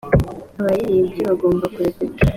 [0.59, 2.21] abaririmbyi bagomba kurepeta.